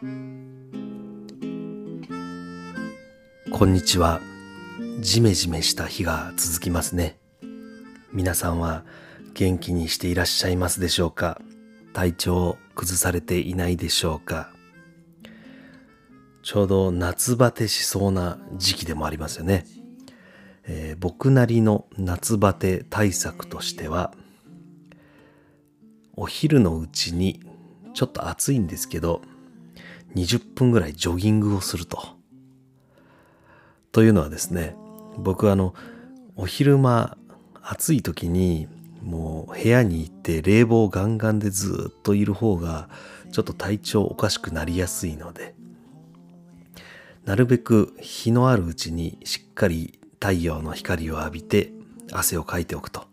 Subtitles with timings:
[0.00, 0.06] こ
[3.66, 4.22] んにちは。
[5.00, 7.18] ジメジメした日が続きますね。
[8.10, 8.86] 皆さんは
[9.34, 11.42] 元気にしていらっしゃいますでしょうか？
[11.92, 14.54] 体調を崩されていないでしょうか？
[16.42, 19.66] ちょうど夏バテしそうな時期でもありますよね。
[20.64, 24.14] えー、僕なりの夏バテ対策としては、
[26.16, 27.42] お昼のうちに
[27.92, 29.20] ちょっと暑いんですけど、
[30.14, 32.00] 20分ぐらいジョギングをすると。
[33.92, 34.76] というのはですね、
[35.18, 35.74] 僕はあの、
[36.36, 37.16] お昼間
[37.62, 38.68] 暑い時に
[39.02, 42.88] もう部屋に行って冷房ガンガンでずっといる方が
[43.32, 45.54] ちょっと体調おかしくなりやすいので、
[47.24, 51.72] なるべく日のあるうちにしっかり太陽の光を浴びて
[52.12, 53.06] 汗をかいておくと。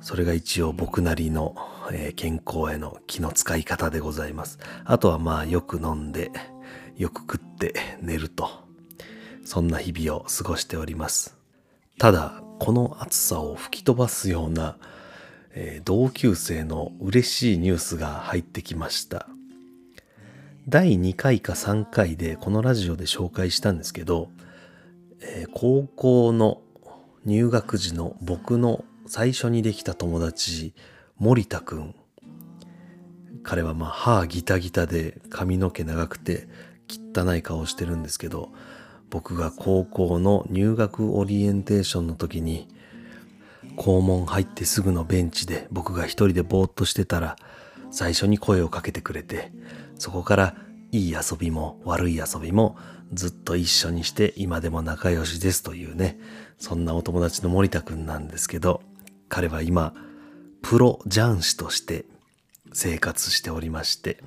[0.00, 1.56] それが一応僕なりの、
[1.92, 4.58] えー、健康への気の使い方でございます。
[4.84, 6.30] あとはまあよく飲んで、
[6.96, 8.66] よく食って寝ると。
[9.44, 11.36] そんな日々を過ごしております。
[11.98, 14.76] ただ、この暑さを吹き飛ばすような、
[15.52, 19.28] えー、同級生の嬉しいニュースが入ってきました。
[20.68, 24.30] 第2回か3回でこのラジオで紹介したんですけど、
[25.20, 26.60] えー、高校の
[27.24, 30.74] 入学時の僕の最初にできた友達、
[31.18, 31.94] 森田くん。
[33.42, 36.48] 彼はまあ歯ギタギタで髪の毛長くて
[36.88, 38.50] 汚い顔してるんですけど、
[39.08, 42.68] 僕が高校の入学オリエンテーションの時に
[43.76, 47.36] 校門入ってすぐのベンチで僕が一人でぼーっとしてたら
[47.90, 49.52] 最初に声をかけてくれて
[49.96, 50.54] そこから
[50.92, 52.76] いい遊びも悪い遊びも
[53.12, 56.18] ずっと一緒にして今でも仲良しですというね
[56.58, 58.82] そんなお友達の森田くんなんですけど
[59.28, 59.94] 彼は今
[60.62, 62.04] プロ雀士として
[62.72, 64.22] 生活しておりまして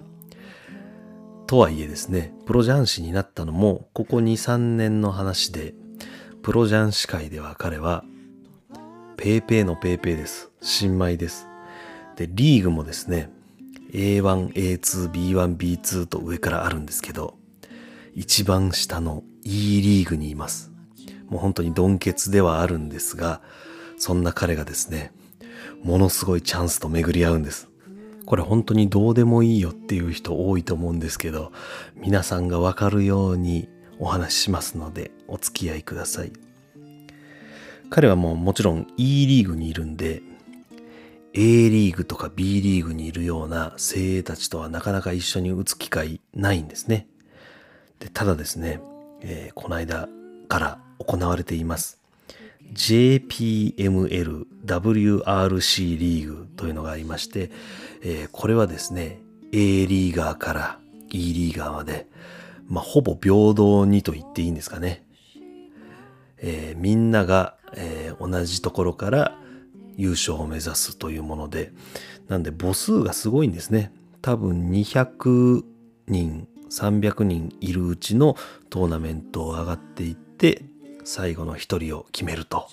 [1.49, 5.73] とはいえですね、プロ雀士になったのも、ここ2、3年の話で、
[6.43, 8.03] プロ雀士界では彼は、
[9.17, 10.51] ペーペーのペーペーです。
[10.61, 11.47] 新米です。
[12.17, 13.31] で、リーグもですね、
[13.93, 17.35] A1、A2、B1、B2 と上からあるんですけど、
[18.13, 20.71] 一番下の E リーグにいます。
[21.29, 23.41] もう本当にドンケツではあるんですが、
[23.97, 25.13] そんな彼がですね、
[25.83, 27.69] ものすごいチャンスと巡り合うんです。
[28.25, 31.51] これ本当にどうでもいいよっていう人多いと思うんですけど、
[31.95, 36.31] 皆さんがわかるようにお話ししますので、お付き合いください。
[37.89, 40.21] 彼はもうもちろん E リーグにいるんで、
[41.33, 47.07] A リーグとか B リーグにいるような精鋭たちとはなかなか一緒に打つ機会ないんですね。
[47.99, 48.79] でただですね、
[49.21, 50.07] えー、この間
[50.47, 51.98] から行われています。
[52.73, 57.51] JPML WRC リーグというのがありまして、
[58.01, 59.19] えー、これはですね、
[59.51, 62.07] A リーガーから E リーガーまで、
[62.67, 65.03] まあ、ほぼ平等にと言っていいんですかね。
[66.37, 69.37] えー、みんなが、えー、同じところから
[69.97, 71.73] 優勝を目指すというもので、
[72.27, 73.91] なんで母数がすごいんですね。
[74.21, 75.63] 多分200
[76.07, 78.35] 人、300人いるうちの
[78.69, 80.63] トーナメントを上がっていって、
[81.09, 82.67] 最後の一人を決めると、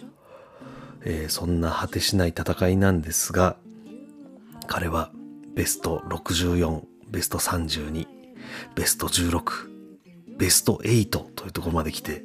[1.06, 3.56] えー、そんな果てしない戦いなんですが、
[4.66, 5.10] 彼は
[5.54, 8.06] ベスト64、ベスト32、
[8.74, 9.40] ベスト16、
[10.36, 12.24] ベスト8というところまで来て、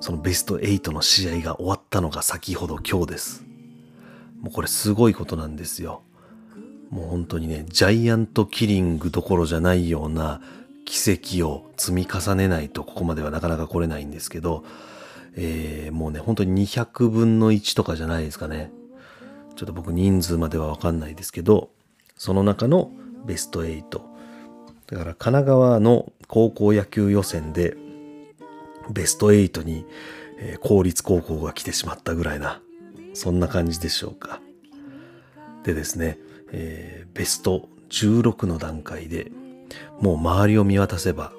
[0.00, 3.44] そのベスト8の試合が終わったのが先ほど今日です。
[4.40, 6.00] もうこれすごいことなんですよ。
[6.88, 10.40] もう本当にね、ジャイアントキリングどころじゃないような
[10.86, 14.64] 奇跡を積み重ねないとここまではなかなか来れないんですけど、
[15.36, 18.70] えー、もうね、本当に200分の1とかじゃないですかね。
[19.56, 21.70] ちょっと僕人数まではわかんないですけど、
[22.16, 22.90] その中の
[23.24, 24.00] ベスト8。
[24.86, 27.76] だから神奈川の高校野球予選で
[28.90, 29.86] ベスト8に、
[30.38, 32.60] えー、公立高校が来てしまったぐらいな、
[33.14, 34.40] そんな感じでしょうか。
[35.64, 36.18] でですね、
[36.52, 39.32] えー、ベスト16の段階で
[40.00, 41.32] もう周りを見渡せば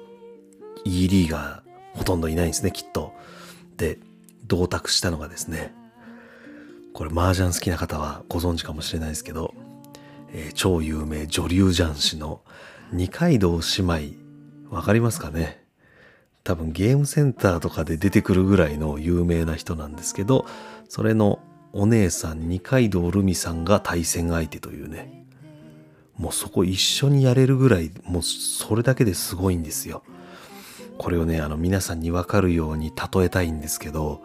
[0.84, 3.12] E リーガーほとんどいないんですね、きっと。
[3.76, 3.98] で
[4.46, 5.74] 同卓したのがですね
[6.92, 9.54] これ麻雀好きな方はご存知かもしれないですけど、
[10.32, 12.40] えー、超有名女流雀士の
[12.92, 15.62] 二階堂姉妹わかりますかね？
[16.42, 20.46] 多分ゲームセンターとかで出てくるぐらいの有名な人なんですけど
[20.88, 21.40] それの
[21.72, 25.26] お姉さん二階堂ルミさんが対戦相手というね
[26.16, 30.02] もうそこ一緒にやれるぐらいもうそれだけですごいんですよ。
[30.98, 34.22] これをね、あの皆さんにわかるように例えたいんですけど、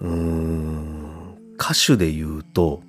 [0.00, 2.82] うーん、歌手で言うと、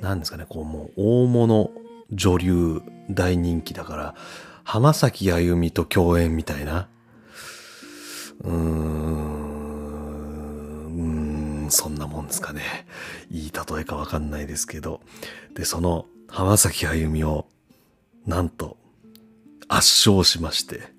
[0.00, 1.70] 何ですかね、こうもう大物
[2.12, 4.14] 女流大人気だから、
[4.64, 6.88] 浜崎あゆみと共演みたいな。
[8.42, 8.56] うーん、
[10.96, 12.62] うーんそんなもんですかね。
[13.30, 15.00] いい例えかわかんないですけど。
[15.54, 17.46] で、その浜崎あゆみを、
[18.26, 18.76] なんと、
[19.68, 20.95] 圧勝しまして、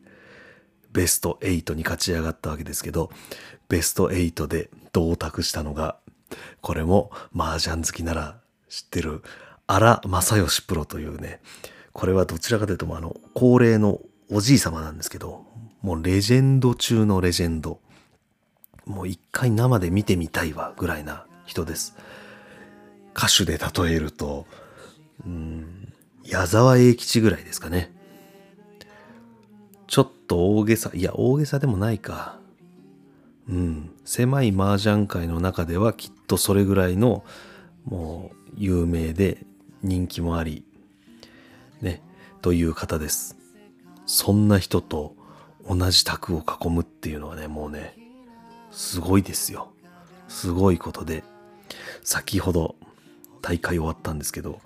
[0.92, 3.12] ベスト8に勝ち上がったわけですけど、
[3.70, 5.98] ベスト8で同卓したのが、
[6.62, 8.40] これも麻雀好きなら
[8.70, 9.22] 知ってる
[9.68, 11.42] 荒正義プロというね、
[11.94, 14.00] これはどちらかというとあの、高齢の
[14.30, 15.46] おじい様なんですけど、
[15.82, 17.80] もうレジェンド中のレジェンド。
[18.86, 21.96] もう一回生で見てみたいわぐらいな人です。
[23.16, 24.46] 歌手で例えると、
[25.26, 25.94] うん、
[26.24, 27.92] 矢沢永吉ぐらいですかね。
[29.88, 32.40] ちょっと大げさ、いや大げさでもないか。
[33.50, 37.24] うん、狭い麻雀界の中ではきっとそれぐらいの
[37.86, 39.46] もう有名で
[39.82, 40.66] 人気もあり、
[41.82, 42.02] ね、
[42.42, 43.38] という方です。
[44.06, 45.16] そんな人と
[45.68, 47.98] 同じ卓を囲むっていうのはね、もうね、
[48.72, 49.72] すごいですよ。
[50.28, 51.24] すごいことで、
[52.04, 52.76] 先ほど
[53.42, 54.60] 大会終わったんですけど、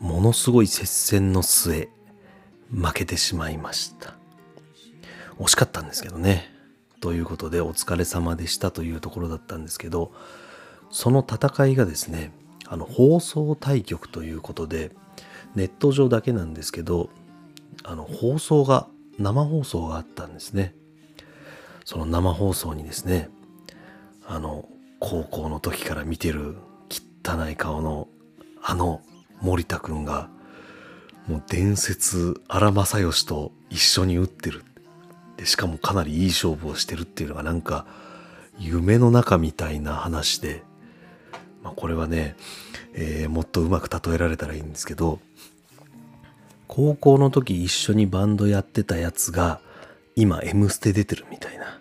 [0.00, 1.88] ものすごい接戦の末、
[2.70, 4.14] 負けてしまいました。
[5.38, 6.52] 惜しかったんですけどね。
[7.00, 10.12] ということでお疲れ様でしたというところだったんですけど、
[10.90, 12.32] その戦いがですね、
[12.66, 14.90] あの放送対局ということで、
[15.54, 17.10] ネット上だけなんですけど、
[17.84, 18.88] あの放送が、
[19.18, 20.74] 生放送があったんですね。
[21.84, 23.30] その生放送にですね、
[24.26, 24.68] あの、
[25.00, 26.56] 高校の時から見てる
[27.24, 28.08] 汚い顔の
[28.60, 29.00] あの
[29.40, 30.28] 森田くんが、
[31.28, 34.64] もう伝説荒正義と一緒に打ってる。
[35.36, 37.86] で、しかもかなりいい勝負をしてるっていうのがなんか
[38.58, 40.62] 夢の中みたいな話で、
[41.62, 42.34] まあ、これはね、
[42.94, 45.20] えー、もっとうまく例えられたらいいんですけど、
[46.66, 49.60] 高校の時一緒にバンドやってたやつが、
[50.16, 51.80] 今、M ステ出てるみたいな。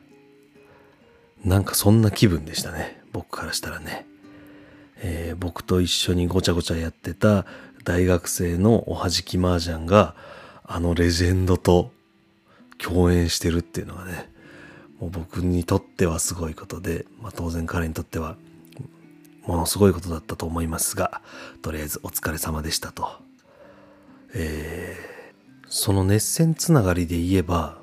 [1.43, 3.01] なんかそんな気分でしたね。
[3.13, 4.05] 僕からしたらね。
[4.97, 7.45] えー、僕と一緒にごちゃごちゃやってた
[7.87, 10.13] 大学生のおはじき麻雀が、
[10.65, 11.89] あのレジェンドと
[12.77, 14.29] 共演してるっていうのがね、
[14.99, 18.35] もう僕にとってはすごいことで、まあ当然彼にとっては
[19.45, 21.21] ものすごいことだったと思いますが、
[21.61, 23.07] とりあえずお疲れ様でしたと。
[24.33, 27.77] えー、その熱戦つながりで言えば、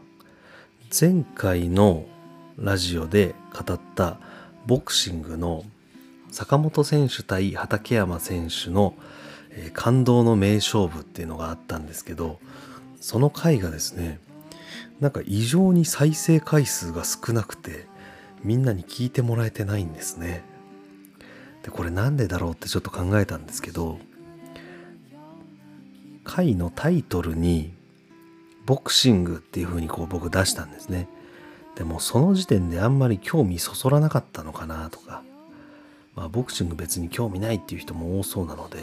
[1.00, 2.05] 前回の
[2.59, 4.19] ラジオで語った
[4.67, 5.65] ボクシングの
[6.31, 8.95] 坂本選手対畠山選手の、
[9.56, 12.41] え、感動の名勝負っていうのがあったんですけど、
[13.01, 14.21] その回がですね、
[15.01, 17.87] なんか異常に再生回数が少なくて、
[18.43, 20.45] みんなに聞いてもらえてないんですね。
[21.65, 23.99] でこれなんでだろうってちょっと考えたんですけど
[26.23, 27.73] 回のタイトルに
[28.67, 31.09] ボクシングっていう風にこう僕出したんですね
[31.75, 35.23] でもその時点であんまり興味そそらなかったのかなとか
[36.15, 38.79] まあボクシング別に興味ないっていう人も多そうなので、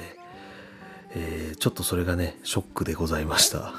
[1.15, 3.73] えー、ちょっとそれがねショックでございました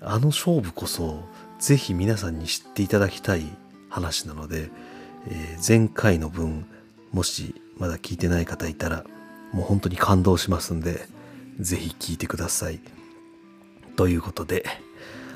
[0.00, 1.24] あの勝負こそ
[1.58, 3.44] ぜひ皆さんに知っていただきたい
[3.88, 4.70] 話なので、
[5.28, 6.66] えー、前回の分
[7.12, 9.04] もしまだ聞いてない方いたら、
[9.52, 11.06] もう本当に感動しますんで、
[11.60, 12.80] ぜひ聞いてください。
[13.96, 14.64] ということで、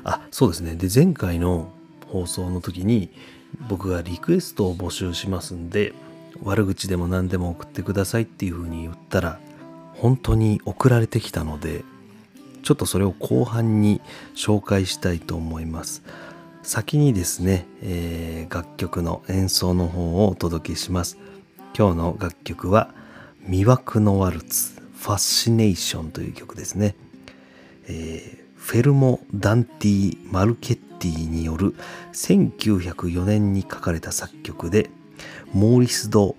[0.03, 0.75] あ、そうですね。
[0.75, 1.71] で、前回の
[2.07, 3.09] 放送の時に、
[3.69, 5.93] 僕がリクエストを募集しますんで、
[6.43, 9.39] 悪口でも何でも送ってくださいっていう風に言ったら、
[9.93, 11.83] 本当に送られてきたので、
[12.63, 14.01] ちょっとそれを後半に
[14.35, 16.03] 紹介したいと思います。
[16.61, 21.17] 先にですね、えー、楽曲の演奏の方をお届けします。
[21.77, 22.93] 今日の楽曲は
[23.47, 26.95] 魅惑のワルツファッシネーションという曲ですね、
[27.87, 31.75] えー、フェルモ・ダンティ・マルケッティによる
[32.13, 34.89] 1904年に書かれた作曲で
[35.51, 36.37] モーリス・ド・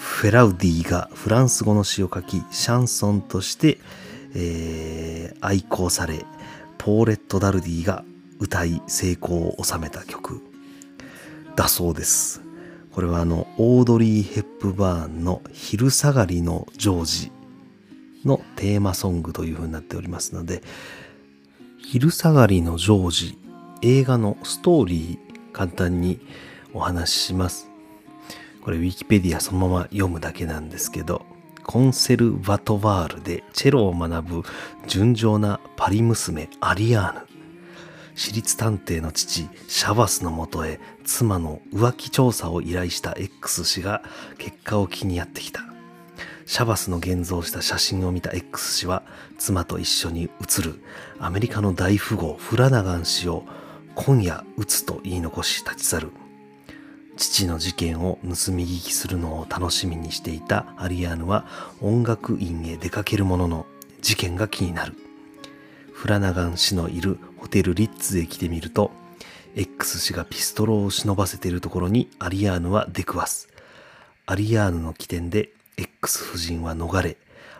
[0.00, 3.78] フェラウディがフランス語の詩を書きシャンソンとして、
[4.34, 6.24] えー、愛好され
[6.78, 8.02] ポーレット・ダルディが
[8.38, 10.40] 歌い成功を収めた曲
[11.54, 12.40] だそうです
[12.92, 17.32] これはあの、オードリー・ヘップバーンの昼下がりのジョージ
[18.24, 20.62] のテーマソングという風になっておりますので、
[21.78, 23.38] 昼下がりのジョージ、
[23.82, 26.18] 映画のストーリー、簡単に
[26.74, 27.69] お話しします。
[28.62, 31.24] これウィキペディアそのまま読むだけなんですけど、
[31.64, 34.42] コンセルバトワールでチェロを学ぶ
[34.86, 37.30] 純情なパリ娘アリアーヌ。
[38.14, 44.02] 私立探偵の父シャバスのもとへ妻の浮気調査を依頼した X 氏が
[44.36, 45.62] 結果を気にやってきた
[46.44, 49.04] シャバスの現像した写真を見た X 氏は
[49.38, 50.82] 妻と一緒に写る
[51.18, 53.44] アメリカの大富豪フラナガン氏を
[53.94, 56.10] 今夜撃つと言い残し立ち去る
[57.20, 61.46] 父の事件を盗み聞きするのを楽しみにしていたアリアーヌは
[61.80, 63.66] 音楽院へ出かけるものの
[64.00, 64.94] 事件が気になる
[65.92, 68.90] フラナガン氏のいるホテルリッツへ来てみると
[69.54, 73.48] X 氏がピストルを忍ばせているところにアリアーヌは出くわす
[74.24, 77.16] アリアーヌの起点で X 夫人は逃れ、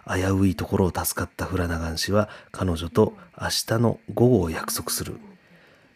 [0.06, 5.18] 危ういところを助かったフラナガン氏は彼女と明日の午後を約束する。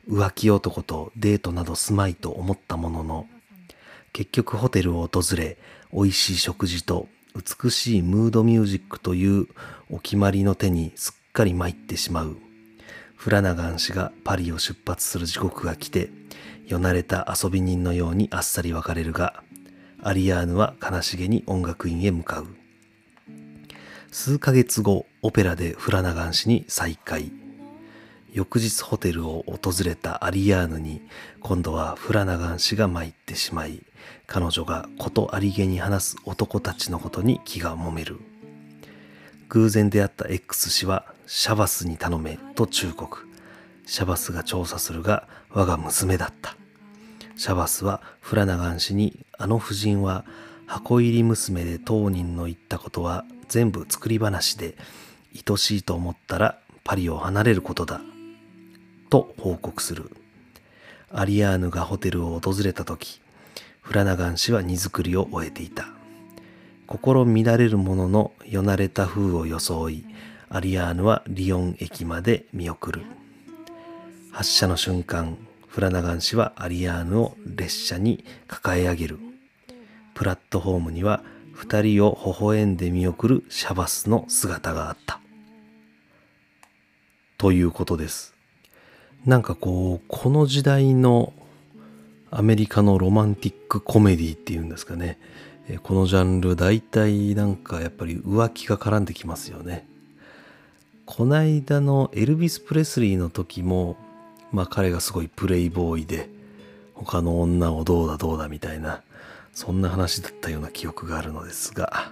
[0.08, 3.26] 浮気男とデートなどすまいと思ったものの、
[4.14, 5.58] 結局ホテルを訪れ、
[5.92, 9.48] 美味しい食事と美しいムードミュージックという
[9.90, 12.36] お決まりの手にすっかり参ってしまう。
[13.16, 16.10] フラナガン氏がパリを出発する時刻が来て、
[16.68, 19.42] よなれた遊び人のようにあっさり別れるが、
[20.00, 22.46] アリアーヌは悲しげに音楽院へ向かう。
[24.12, 27.32] 数ヶ月後、オペラでフラナガン氏に再会。
[28.32, 31.02] 翌日ホテルを訪れたアリアーヌに、
[31.40, 33.82] 今度はフラナガン氏が参ってしまい、
[34.26, 38.18] 彼女がことありげに話す男たちのことに気がもめる。
[39.48, 43.26] 偶然出会った X 氏は、シャバスに頼めと忠告。
[43.86, 46.56] シャバスが調査するが、我が娘だった。
[47.36, 50.24] シャバスはフラナガン氏にあの夫人は
[50.66, 54.76] 箱入り娘で当人の言ったことは全部作り話で
[55.48, 58.00] 愛しいと思ったらパリを離れることだ
[59.10, 60.10] と報告する
[61.10, 63.20] アリアーヌがホテルを訪れた時
[63.84, 65.86] フラナガン氏は荷造りを終えていた
[66.88, 70.04] 心乱れるもののよなれた風を装い
[70.48, 73.02] アリアーヌはリヨン駅まで見送る
[74.32, 75.38] 発車の瞬間
[75.74, 79.18] フラナガン氏はアリアーヌを列車に抱え上げる。
[80.14, 85.18] プラットフォームには二人を微笑んで見送るシャバスの姿があった。
[87.38, 88.34] ということです。
[89.26, 91.32] なんかこう、この時代の
[92.36, 95.20] アメリカのロマンティックコメディっていうんですかね。
[95.84, 99.86] このジャンル大体なんかやっぱり浮気が絡んできますよね。
[101.06, 103.96] こないだのエルビス・プレスリーの時も
[104.50, 106.28] まあ彼がすごいプレイボーイで、
[106.94, 109.02] 他の女をどうだどうだみたいな、
[109.52, 112.10] そんな話だったような記憶があるのですが、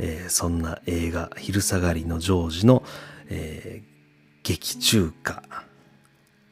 [0.00, 2.82] えー、そんな映画、昼下がりのジョージの、
[3.28, 5.44] えー、劇中歌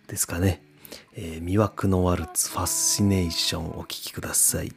[0.07, 0.63] ですかね。
[1.15, 4.73] えー、魅惑のワルツ、ファッシネーションお聴きください。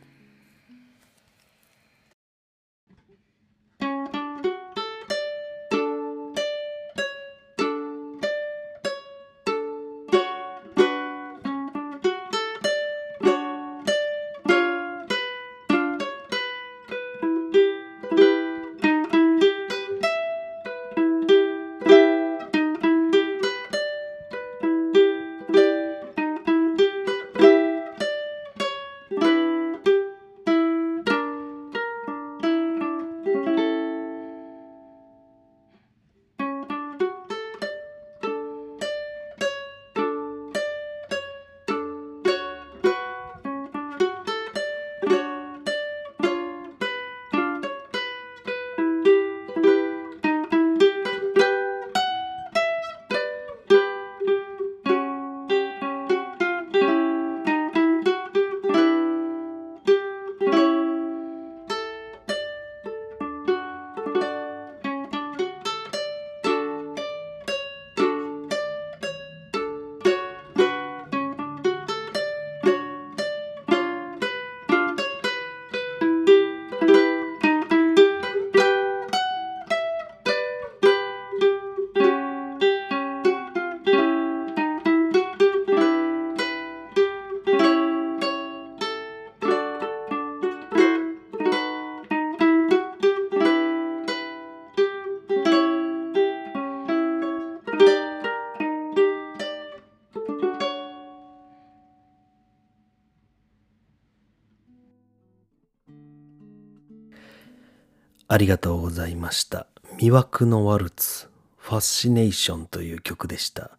[108.33, 109.67] ありがとうございました。
[109.99, 113.77] 魅惑のワルツ、ファッシネーションという曲でした。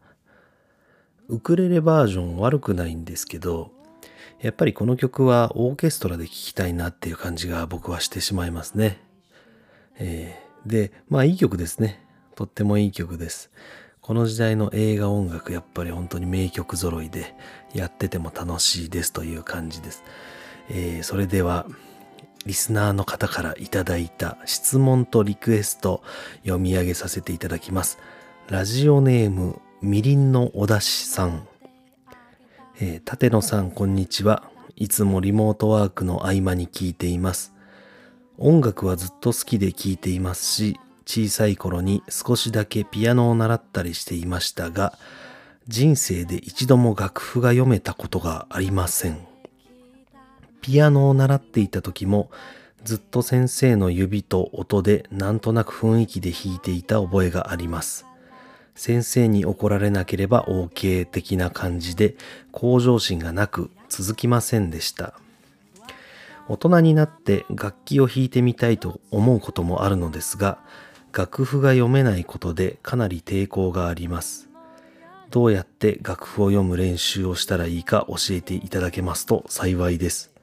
[1.26, 3.72] ウクレレバージョン悪くないんですけど、
[4.40, 9.00] やっぱりこの曲はオーケストラで聴きたいなっていう感じが僕はしてしまいますね。
[9.98, 12.06] えー、で、まあいい曲ですね。
[12.36, 13.50] とってもいい曲です。
[14.00, 17.34] この時代の映画音楽やっぱり本当に名曲揃いで
[17.74, 20.04] やってても楽しいですという感じです。
[20.70, 21.66] えー、それでは
[22.46, 26.02] リスナーの方からいただいた質問とリクエスト
[26.42, 27.98] 読み上げさせていただきます。
[28.48, 31.46] ラジオネームみりんのおだしさん。
[32.80, 34.50] えー、立野さんこんにちは。
[34.76, 37.54] いつもリモートワークの合間に聞いています。
[38.36, 44.98] 音楽はずっと好きで聞いていますし、小さい頃に少しだけピアノを習ったりしていましたが、
[45.68, 49.33] 人生で一度も楽譜が読めたことがありません。
[50.64, 52.30] ピアノを習っていた時も、
[52.84, 58.06] ずっと先生の指と音でなんとなく雰囲気で弾いていた覚えがあります。
[58.74, 62.16] 先生に怒られなければ OK 的な感じで
[62.50, 65.12] 向上心がなく続きませんでした。
[66.48, 70.60] 大人になって楽器を弾いてみたいと思うこともあるのですが、
[71.12, 74.48] 楽譜が読めないことでかなり抵抗があります。
[75.28, 80.33] どうやって楽譜を読む練習をしたらいいか教えていただけますと幸いです。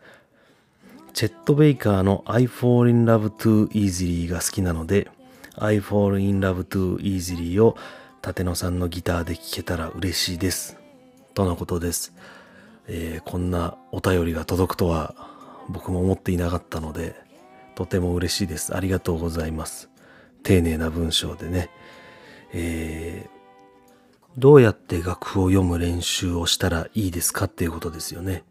[1.13, 5.09] チェット・ベイカーの I Fall in Love Too Easily が好きなので
[5.57, 7.75] I Fall in Love Too Easily を
[8.25, 10.77] 立野さんのギターで聴けたら嬉しいです。
[11.33, 12.13] とのことです。
[12.87, 15.15] えー、こんなお便りが届くとは
[15.69, 17.15] 僕も思っていなかったので、
[17.75, 18.75] とても嬉しいです。
[18.75, 19.89] ありがとうございます。
[20.43, 21.69] 丁寧な文章でね。
[22.53, 23.29] えー、
[24.37, 28.43] どうやって楽譜を読む練習をしたらいいですかっていうことですよね。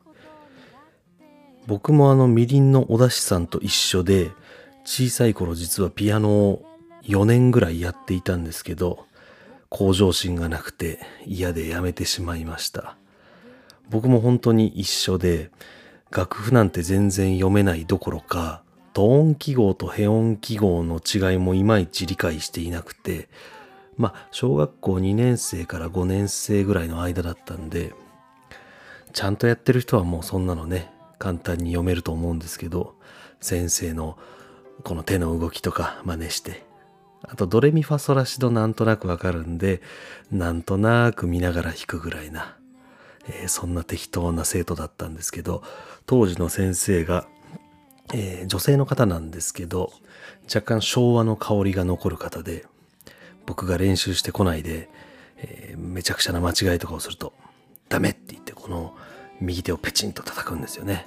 [1.67, 4.31] 僕もあのみりんのおだしさんと一緒で、
[4.85, 6.65] 小さい頃実はピアノを
[7.05, 9.07] 4年ぐらいやっていたんですけど、
[9.69, 12.97] 向上心がなくて嫌でやめてしまいました。
[13.89, 15.51] 僕も本当に一緒で、
[16.11, 18.63] 楽譜なんて全然読めないどころか、
[18.93, 23.29] トーン記号とヘ音記号の違いもいまいち理解していなくて、
[23.97, 27.93] まあ、小学校2年生から5年生ぐらいの間だったんで、
[29.13, 32.95] ちゃんとやってる人はもうそんなのね、簡単に読めると思うんですけど、
[33.41, 34.19] 先生の
[34.83, 36.65] この手の動きとか真似して、
[37.23, 39.83] あとドレミファソラシドなんとなくわかるんで、
[40.33, 42.57] なんとなく見ながら弾くぐらいな、
[43.29, 45.63] えー、そんな適当な生徒だったんですけど、
[46.07, 47.27] 当時の先生が、
[48.15, 49.93] えー、女性の方なんですけど、
[50.45, 52.65] 若干昭和の香りが残る方で、
[53.45, 54.89] 僕が練習してこないで、
[55.37, 57.35] えー、めちゃくちゃな間違いとかをすると、
[57.91, 58.97] ダメって言ってこの
[59.41, 61.07] 右手をペチンと叩くんですよね。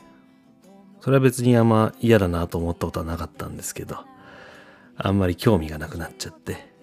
[1.02, 3.98] それは別にあんま嫌だなと思ったことはなかったんですけど、
[4.96, 6.74] あんまり興味がなくなっちゃって、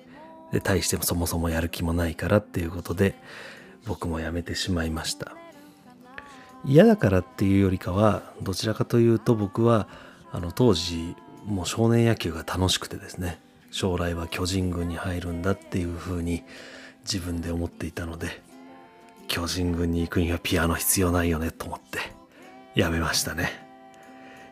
[0.52, 3.14] で、対してもそもそもやる気もないからっていうことで、
[3.86, 5.32] 僕もやめてしまいました。
[6.64, 9.88] 嫌だからっていうよりかは、どちらかというと僕は、
[10.32, 16.42] あの、当時、もう少年野球が楽しくてですね、将来は巨人軍に入るんだっていうふうに
[17.04, 18.42] 自分で思っていたので、
[19.30, 22.00] 巨人軍に行くにはピアノ必要ないよねと思って、
[22.74, 23.52] やめましたね。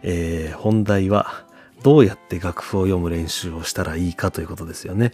[0.02, 1.44] えー、本題は、
[1.82, 5.12] どうやって楽譜を読む練習をしたらいいかということですよね。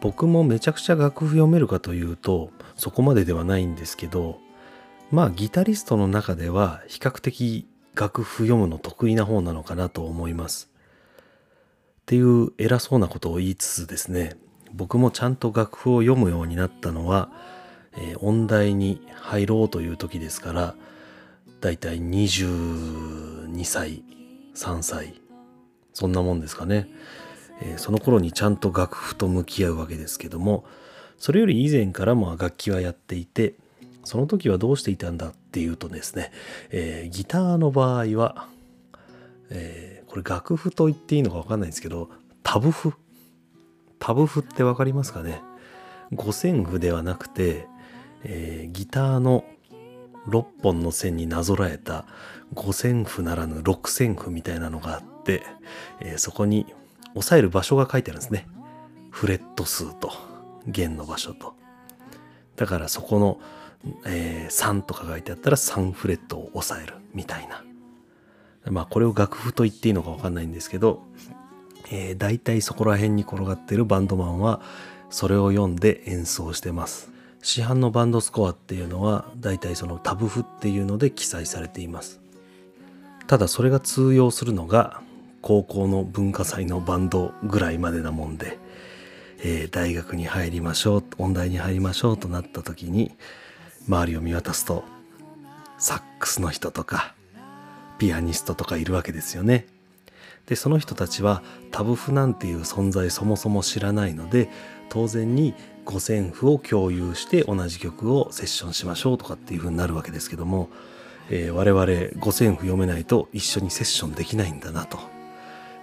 [0.00, 4.38] 僕もめちゃくちゃ楽譜読めるかというとそこまでではないんですけど
[5.10, 10.70] まあギタリストの中では比較的楽譜読むの得意な方なのかなと思います。
[12.02, 14.36] っていう偉そうなことを言いつつですね
[14.74, 17.30] 僕もちゃんと楽譜を読むようになったのは、
[17.96, 20.74] えー、音大に入ろうという時ですから
[21.60, 24.02] だいたい22歳
[24.54, 25.20] 3歳。
[25.92, 26.88] そんなもんですかね、
[27.62, 30.64] えー、その頃にちゃんと楽譜と向き合うわけですけども
[31.18, 33.54] それより以前からも楽器はやっていて
[34.02, 36.32] その時はどうしていたんだっていうとですね、
[36.70, 38.48] えー、ギターの場合は、
[39.50, 42.10] えー、これ楽譜と言っていいのか分かんないんですけど
[42.44, 42.92] タブ譜。
[43.98, 45.42] タブ譜って分かりますかね。
[46.12, 47.66] 五線譜ではなくて、
[48.24, 49.44] えー、ギターの
[50.28, 52.06] 6本の線になぞらえた
[52.54, 55.42] 五線譜ならぬ六線譜みたいなのがあって、
[56.00, 56.66] えー、そこに
[57.14, 58.46] 押さえる場所が書いてあるんですね。
[59.10, 60.12] フレット数と
[60.66, 61.54] 弦の場所と。
[62.56, 63.40] だからそこの、
[64.06, 67.64] えー、3とか書いてあったら3フレットを押さえるみたいな。
[68.70, 71.02] まあこれを楽譜と言っていいのかわかんないんですけど、
[71.90, 74.62] えー、大体そこら辺に転がってるバンドマンは
[75.10, 77.13] それを読んで演奏してます。
[77.44, 82.18] 市販のバンドスコアっていうのは大体そのタブ譜っていうので記載されています。
[83.26, 85.02] ただそれが通用するのが
[85.42, 88.58] 高校の文化祭のバンドぐらいまでなもんで、
[89.40, 93.12] えー、大学に入りましょう、音大に入りましょうとなった時に
[93.86, 94.82] 周りを見渡すと
[95.76, 97.14] サックスの人とか
[97.98, 99.66] ピアニストとかいるわけですよね。
[100.46, 104.48] でその人たちはタブ譜なんていう存在そもそも知らないので
[104.88, 110.68] 当然に五線譜を共有して同じ曲をセッションしましょうとかっていう風になるわけですけども、
[111.30, 114.98] えー、我々五線譜読めないと一緒にセッションできないんだなと、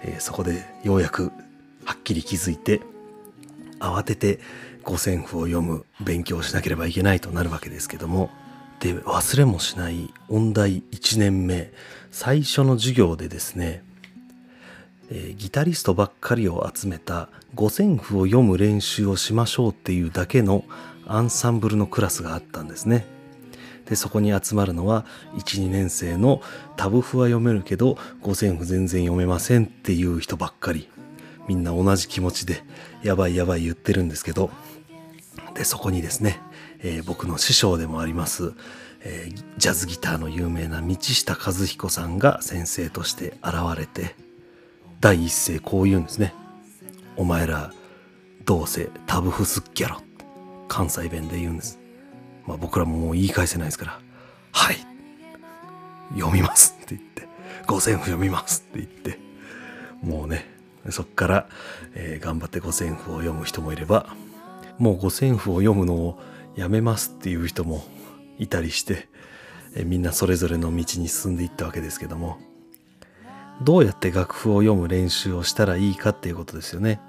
[0.04, 1.32] えー、そこでようやく
[1.86, 2.82] はっきり気づいて
[3.80, 4.40] 慌てて
[4.84, 8.30] 五線譜を読む勉強しなければいけないとなるわけですけども
[8.80, 11.72] で忘れもしない音大1年目
[12.10, 13.84] 最初の授業でですね、
[15.12, 20.64] え、ギタリストばっかりを集めた五線譜を読む練習をしましょうっていうだけの
[21.06, 23.06] アンサンブルのクラスがあったんですね。
[23.86, 26.42] でそこに集まるのは12年生の
[26.78, 30.88] タブ譜は読めるけど五線譜全然読めませんっていう人ばっかり
[31.48, 32.64] みんな同じ気持ちで
[33.04, 34.50] やばいやばい言ってるんですけど
[35.56, 36.40] でそこにですね、
[36.80, 38.54] えー、僕の師匠でもあります、
[39.02, 44.16] えー、ジャズギターの有名な道下和彦さんが先生として現れて
[45.02, 46.34] 第一声こう言うんですね
[47.18, 47.74] 「お前ら
[48.46, 50.02] どうせタブ譜すっきゃろ」
[50.70, 51.80] 関西弁で言うんです。
[52.48, 54.00] まあ、僕らももう言い返せないですから
[54.54, 54.78] 「はい。
[56.14, 57.28] 読みます」って言って
[57.68, 59.32] 「五線譜読みます」って言って。
[60.02, 60.46] もうね
[60.90, 61.50] そっから、
[61.94, 64.16] えー、頑張って五線譜を読む人もいれば
[64.78, 66.20] もう五線譜を読むのを
[66.56, 67.86] やめますっていう人も
[68.40, 69.08] いたりして、
[69.76, 72.40] えー、みんなそれぞれの道に進んでいったわけですけども
[73.62, 77.00] どうやって楽譜を読む練習をしたらいいかっていうことですよね。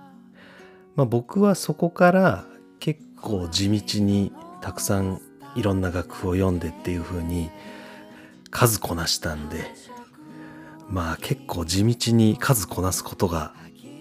[0.96, 2.44] まあ、僕はそこから
[2.78, 5.20] 結構地道にたくさん
[5.54, 7.50] いろんな楽譜を読んでっていう風に
[8.50, 9.64] 数こなしたんで
[10.88, 13.54] まあ結構地道に数こなすことが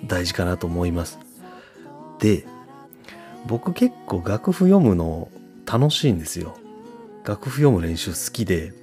[0.06, 1.20] 大事かなと思います。
[2.20, 2.46] で
[3.48, 5.30] 僕結構楽譜読むの
[5.66, 6.56] 楽しいんですよ。
[7.24, 8.74] 楽譜読む練習好きで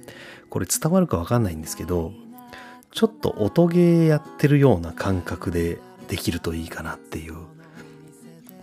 [0.49, 2.13] これ伝わるかわかんないんですけど
[2.91, 7.35] ちょっと音ゲーやってるような感覚でできるといいかなっていう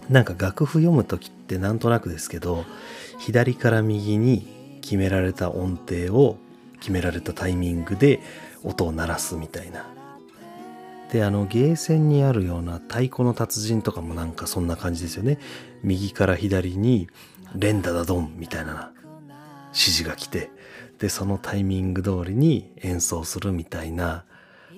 [0.08, 2.64] なんか楽譜読む時ってなんとなくですけど
[3.18, 6.38] 左から右に決められた音程を
[6.80, 8.20] 決められたタイミングで
[8.62, 9.86] 音を鳴らすみたいな。
[11.10, 15.38] であのゲーセンにあるような太鼓の達人とかもなんかそんな感じですよね。
[15.82, 17.08] 右から左に
[17.54, 18.92] 連打だドンみたいな
[19.68, 20.50] 指示が来て
[20.98, 24.24] でそのタイミング通りに演奏するみたいな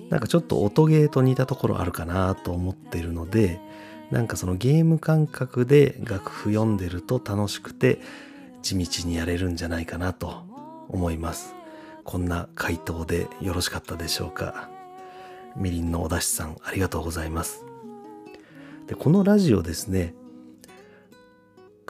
[0.09, 3.59] なんかちょっと音ゲーと似たところあるかなと思ってるので
[4.11, 7.99] なんかそのゲーム感覚で楽譜読んでると楽しくて
[8.61, 10.43] 地道にやれるんじゃないかなと
[10.89, 11.55] 思います。
[12.03, 14.69] こんな回答でよろしかったでしょうか。
[15.55, 17.63] みりんのおだしさんありがとうございます。
[18.87, 20.15] で、このラジオですね、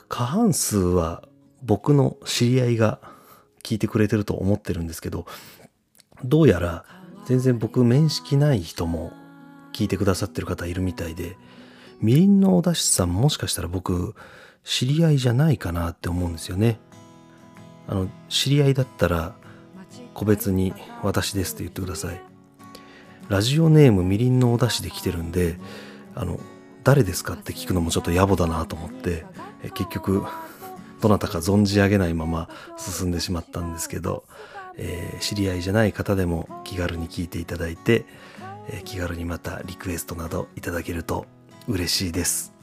[0.10, 1.24] 過半数は
[1.64, 3.00] 僕の知り合いが
[3.64, 5.26] 聞いてくれてると思ってるんですけど、
[6.24, 6.86] どうやら
[7.26, 9.12] 全然僕面識ない人も
[9.74, 11.38] 聞いてくださってる方いるみたいで、
[12.02, 14.16] みりんのおだしさんもしかしたら僕
[14.64, 16.80] 知り合いじゃないかなって思うんですよね。
[17.88, 19.36] あの知り合いだったら
[20.14, 22.22] 個別に私ですって言ってください。
[23.30, 25.60] ラジオネームみりんのおだしで来てるんで
[26.16, 26.40] あの
[26.84, 29.26] 誰ですかって聞くのもちょっと野暮だなと思って
[29.76, 30.24] 結局
[31.02, 34.24] どなたか存じ上げないまま進んでしまったんですけど、
[34.76, 38.06] えー、知り合いじゃない方でも気軽に聞いていただいて、
[38.70, 41.26] えー、気軽にまたリクエストなどいただけると
[41.68, 42.54] 嬉しいです。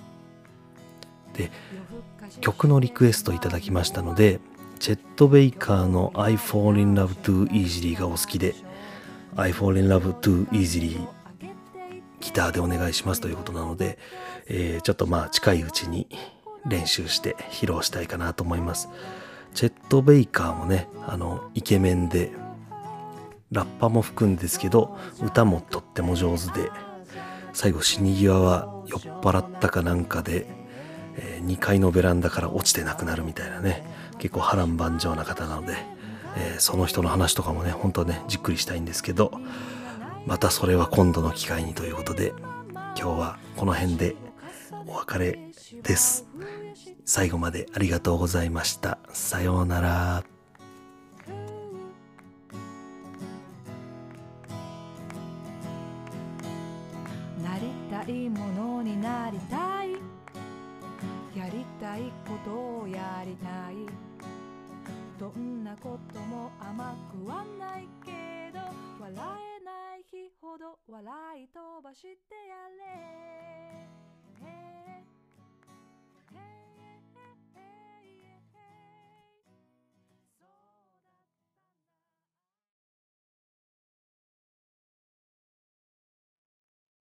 [1.35, 1.51] で
[2.41, 4.41] 曲のリクエストいただきましたので
[4.79, 8.55] チェット・ベイカーの I Fall in Love Too Easily がお好きで
[9.37, 11.07] I Fall in Love Too Easily
[12.21, 13.99] ギターでお願いしますということなので、
[14.47, 16.09] えー、ちょっとまあ近いうちに
[16.69, 18.89] 練習して披露したいかなと思います。
[19.55, 22.31] チェット・ベイカーもねあのイケメンで
[23.53, 26.71] ラッパも吹くんですけど歌もとっても上手で
[27.55, 30.47] 最後死に際は酔っ払ったかなんかで、
[31.17, 33.83] えー、2階のベランダから落ちてなくなるみたいなね
[34.19, 35.75] 結構波乱万丈な方なので、
[36.37, 39.33] えー、その人の話とかもね本当ねじっくりしたいんですけど
[40.27, 42.35] またそれは今度の機会にということで
[42.73, 44.17] 今日はこの辺で
[44.87, 45.39] お別れ
[45.83, 46.27] です。
[47.05, 48.99] 最後までありがとうございました。
[49.13, 50.25] さようなら。
[58.11, 59.93] いものになりたい。
[61.37, 62.51] やりたいこと
[62.83, 63.75] をやりたい。
[65.19, 66.95] どんなことも甘
[67.25, 68.61] くはないけど
[69.01, 69.15] 笑
[69.61, 72.13] えない日ほど笑い飛ばしてや
[74.43, 74.76] れ。